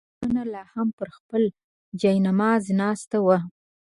زما 0.03 0.07
مېرمنه 0.17 0.43
لا 0.53 0.63
هم 0.73 0.87
پر 0.97 1.09
خپل 1.17 1.43
جاینماز 2.01 2.63
ناسته 2.81 3.17
وه. 3.25 3.37